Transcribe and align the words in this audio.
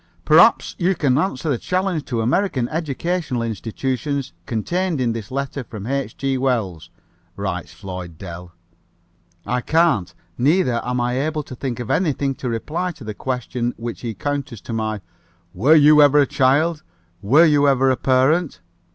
"Perhaps 0.25 0.75
you 0.79 0.95
can 0.95 1.15
answer 1.19 1.47
the 1.47 1.59
challenge 1.59 2.05
to 2.05 2.21
American 2.21 2.67
educational 2.69 3.43
institutions 3.43 4.33
contained 4.47 4.99
in 4.99 5.11
this 5.11 5.29
letter 5.29 5.63
from 5.63 5.85
H. 5.85 6.17
G. 6.17 6.39
Wells," 6.39 6.89
writes 7.35 7.71
Floyd 7.71 8.17
Dell. 8.17 8.51
"I 9.45 9.61
can't 9.61 10.15
(neither 10.39 10.81
am 10.83 10.99
I 10.99 11.21
able 11.23 11.43
to 11.43 11.53
think 11.55 11.79
of 11.79 11.91
anything 11.91 12.33
to 12.33 12.49
reply 12.49 12.89
to 12.93 13.03
the 13.03 13.13
question 13.13 13.75
which 13.77 14.01
he 14.01 14.15
counters 14.15 14.59
to 14.61 14.73
my 14.73 15.01
'Were 15.53 15.75
You 15.75 16.01
Ever 16.01 16.17
a 16.17 16.25
Child?' 16.25 16.81
'Were 17.21 17.45
You 17.45 17.67
Ever 17.67 17.91
a 17.91 17.95
Parent?' 17.95 18.59